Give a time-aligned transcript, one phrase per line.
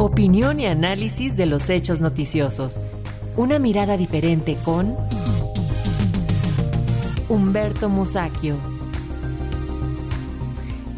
[0.00, 2.80] Opinión y análisis de los hechos noticiosos.
[3.36, 4.96] Una mirada diferente con
[7.28, 8.56] Humberto Musacchio.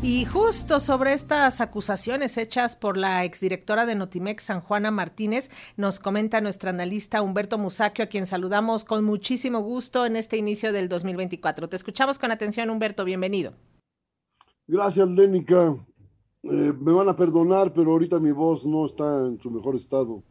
[0.03, 5.99] Y justo sobre estas acusaciones hechas por la exdirectora de Notimex, San Juana Martínez, nos
[5.99, 10.89] comenta nuestra analista Humberto Musacchio, a quien saludamos con muchísimo gusto en este inicio del
[10.89, 11.69] 2024.
[11.69, 13.55] Te escuchamos con atención, Humberto, bienvenido.
[14.69, 15.75] Gracias, Lénica.
[16.45, 20.23] Eh, me van a perdonar, pero ahorita mi voz no está en su mejor estado.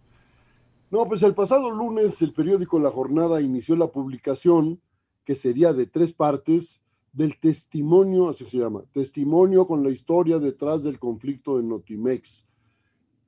[0.90, 4.82] No, pues el pasado lunes el periódico La Jornada inició la publicación,
[5.24, 6.82] que sería de tres partes,
[7.14, 12.46] del testimonio, así se llama, testimonio con la historia detrás del conflicto en Notimex.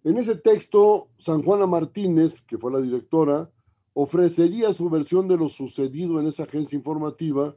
[0.04, 3.50] En ese texto, San Juana Martínez, que fue la directora,
[3.94, 7.56] ofrecería su versión de lo sucedido en esa agencia informativa,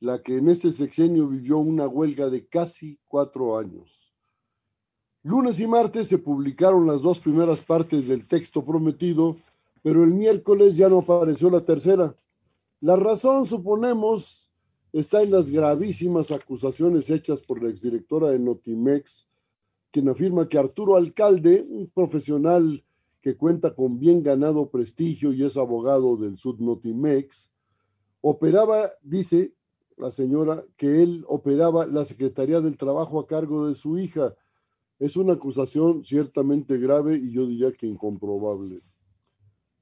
[0.00, 4.03] la que en ese sexenio vivió una huelga de casi cuatro años.
[5.26, 9.38] Lunes y martes se publicaron las dos primeras partes del texto prometido,
[9.82, 12.14] pero el miércoles ya no apareció la tercera.
[12.82, 14.50] La razón, suponemos,
[14.92, 19.26] está en las gravísimas acusaciones hechas por la exdirectora de Notimex,
[19.90, 22.84] quien afirma que Arturo Alcalde, un profesional
[23.22, 27.50] que cuenta con bien ganado prestigio y es abogado del Sud Notimex,
[28.20, 29.54] operaba, dice
[29.96, 34.34] la señora, que él operaba la Secretaría del Trabajo a cargo de su hija,
[34.98, 38.80] es una acusación ciertamente grave y yo diría que incomprobable.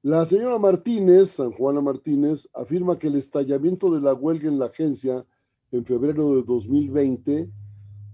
[0.01, 4.65] La señora Martínez, San Juana Martínez, afirma que el estallamiento de la huelga en la
[4.65, 5.25] agencia
[5.71, 7.49] en febrero de 2020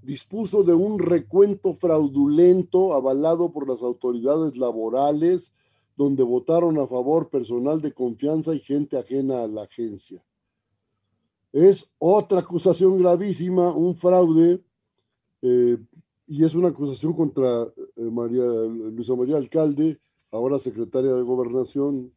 [0.01, 5.53] dispuso de un recuento fraudulento avalado por las autoridades laborales,
[5.95, 10.23] donde votaron a favor personal de confianza y gente ajena a la agencia.
[11.51, 14.63] Es otra acusación gravísima, un fraude
[15.41, 15.77] eh,
[16.29, 19.99] y es una acusación contra eh, María, Luisa María Alcalde,
[20.31, 22.13] ahora secretaria de Gobernación.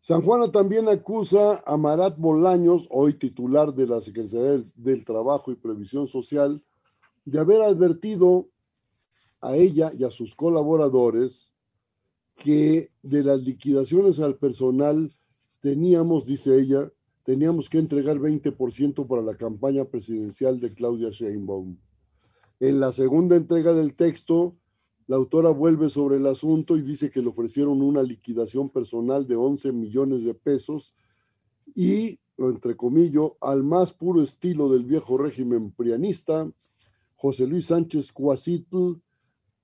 [0.00, 5.50] San Juana también acusa a Marat Bolaños, hoy titular de la Secretaría del, del Trabajo
[5.50, 6.62] y Previsión Social,
[7.24, 8.46] de haber advertido
[9.40, 11.52] a ella y a sus colaboradores
[12.36, 15.12] que de las liquidaciones al personal
[15.60, 16.92] teníamos, dice ella,
[17.24, 21.76] teníamos que entregar 20% para la campaña presidencial de Claudia Sheinbaum.
[22.60, 24.54] En la segunda entrega del texto,
[25.06, 29.36] la autora vuelve sobre el asunto y dice que le ofrecieron una liquidación personal de
[29.36, 30.94] 11 millones de pesos
[31.74, 36.50] y, lo entrecomillo, al más puro estilo del viejo régimen prianista,
[37.16, 38.94] José Luis Sánchez Cuasitl,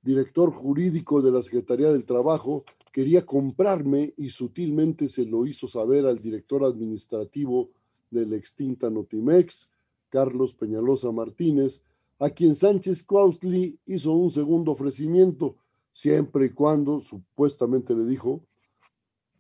[0.03, 6.07] director jurídico de la Secretaría del Trabajo, quería comprarme y sutilmente se lo hizo saber
[6.07, 7.71] al director administrativo
[8.11, 9.69] de la extinta Notimex,
[10.09, 11.83] Carlos Peñalosa Martínez,
[12.21, 15.57] a quien Sánchez Cuautli hizo un segundo ofrecimiento,
[15.91, 18.45] siempre y cuando, supuestamente le dijo,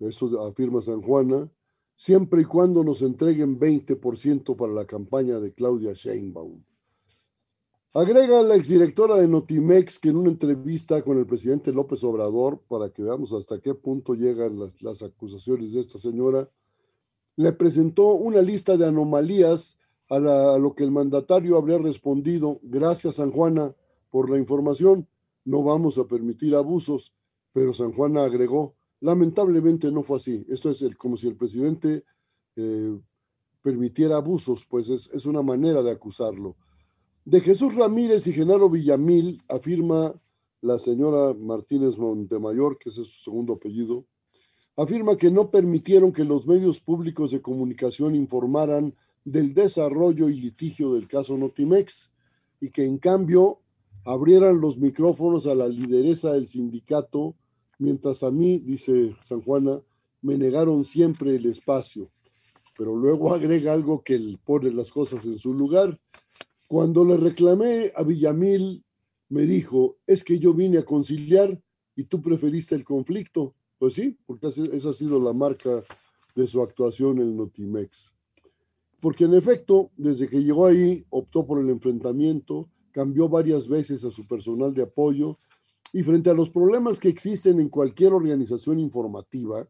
[0.00, 1.50] eso afirma San Juana,
[1.94, 6.64] siempre y cuando nos entreguen 20% para la campaña de Claudia Sheinbaum.
[7.92, 12.88] Agrega la exdirectora de Notimex que en una entrevista con el presidente López Obrador, para
[12.88, 16.48] que veamos hasta qué punto llegan las, las acusaciones de esta señora,
[17.36, 19.79] le presentó una lista de anomalías
[20.10, 23.74] a, lo que el mandatario habría respondido, gracias San Juana
[24.10, 25.06] por la información,
[25.44, 27.14] no vamos a permitir abusos,
[27.52, 32.04] pero San Juana agregó, lamentablemente no fue así, esto es el, como si el presidente
[32.56, 32.98] eh,
[33.62, 36.56] permitiera abusos, pues es, es una manera de acusarlo.
[37.24, 40.12] De Jesús Ramírez y Genaro Villamil, afirma
[40.60, 44.04] la señora Martínez Montemayor, que es su segundo apellido,
[44.76, 48.94] afirma que no permitieron que los medios públicos de comunicación informaran
[49.24, 52.10] del desarrollo y litigio del caso Notimex
[52.60, 53.60] y que en cambio
[54.04, 57.34] abrieran los micrófonos a la lideresa del sindicato,
[57.78, 59.80] mientras a mí, dice San Juana,
[60.22, 62.10] me negaron siempre el espacio.
[62.76, 65.98] Pero luego agrega algo que pone las cosas en su lugar.
[66.66, 68.84] Cuando le reclamé a Villamil,
[69.28, 71.60] me dijo, es que yo vine a conciliar
[71.94, 73.54] y tú preferiste el conflicto.
[73.78, 75.82] Pues sí, porque esa ha sido la marca
[76.34, 78.14] de su actuación en Notimex.
[79.00, 84.10] Porque en efecto, desde que llegó ahí, optó por el enfrentamiento, cambió varias veces a
[84.10, 85.38] su personal de apoyo
[85.92, 89.68] y frente a los problemas que existen en cualquier organización informativa,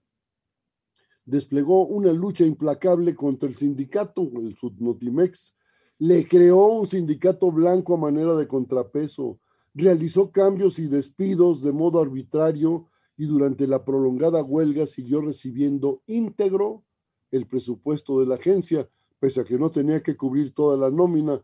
[1.24, 5.54] desplegó una lucha implacable contra el sindicato, el Subnotimex,
[5.98, 9.38] le creó un sindicato blanco a manera de contrapeso,
[9.74, 16.84] realizó cambios y despidos de modo arbitrario y durante la prolongada huelga siguió recibiendo íntegro
[17.30, 18.88] el presupuesto de la agencia,
[19.20, 21.40] pese a que no tenía que cubrir toda la nómina,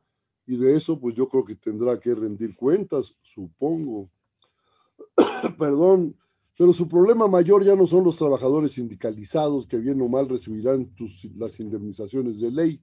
[0.46, 4.10] y de eso pues yo creo que tendrá que rendir cuentas, supongo.
[5.58, 6.16] Perdón,
[6.56, 10.90] pero su problema mayor ya no son los trabajadores sindicalizados que bien o mal recibirán
[11.36, 12.82] las indemnizaciones de ley.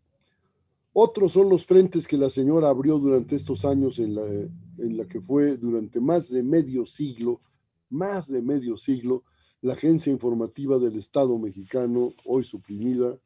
[0.96, 5.08] Otros son los frentes que la señora abrió durante estos años en la, en la
[5.08, 7.42] que fue durante más de medio siglo,
[7.90, 9.24] más de medio siglo,
[9.62, 13.18] la agencia informativa del Estado mexicano, hoy suprimida,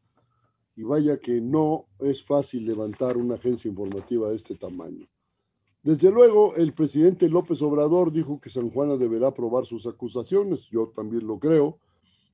[0.78, 5.08] y vaya que no es fácil levantar una agencia informativa de este tamaño.
[5.82, 10.94] Desde luego, el presidente López Obrador dijo que San Juana deberá probar sus acusaciones, yo
[10.96, 11.80] también lo creo,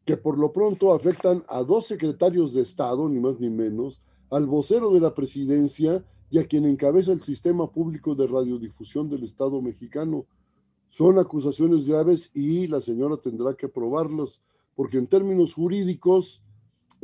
[0.04, 4.46] que por lo pronto afectan a dos secretarios de Estado, ni más ni menos, al
[4.46, 9.62] vocero de la presidencia y a quien encabeza el sistema público de radiodifusión del Estado
[9.62, 10.26] mexicano.
[10.90, 14.42] Son acusaciones graves y la señora tendrá que probarlas,
[14.76, 16.44] porque en términos jurídicos,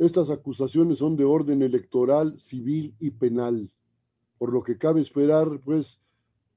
[0.00, 3.70] estas acusaciones son de orden electoral, civil y penal,
[4.38, 6.00] por lo que cabe esperar, pues,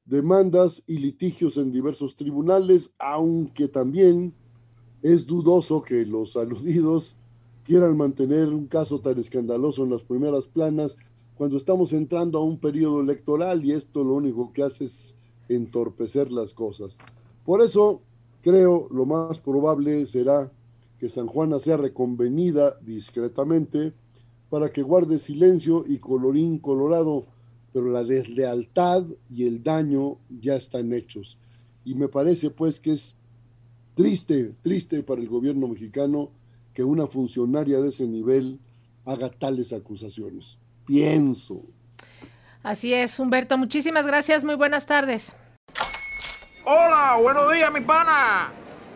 [0.05, 4.33] demandas y litigios en diversos tribunales, aunque también
[5.01, 7.17] es dudoso que los aludidos
[7.65, 10.95] quieran mantener un caso tan escandaloso en las primeras planas
[11.35, 15.15] cuando estamos entrando a un periodo electoral y esto lo único que hace es
[15.49, 16.97] entorpecer las cosas.
[17.45, 18.01] Por eso
[18.41, 20.49] creo lo más probable será
[21.03, 23.91] que San Juana sea reconvenida discretamente
[24.49, 27.25] para que guarde silencio y colorín colorado,
[27.73, 31.37] pero la deslealtad y el daño ya están hechos.
[31.83, 33.17] Y me parece pues que es
[33.95, 36.31] triste, triste para el gobierno mexicano
[36.73, 38.61] que una funcionaria de ese nivel
[39.03, 40.57] haga tales acusaciones.
[40.85, 41.63] Pienso.
[42.63, 43.57] Así es, Humberto.
[43.57, 44.45] Muchísimas gracias.
[44.45, 45.33] Muy buenas tardes.
[46.65, 48.53] Hola, buenos días, mi pana.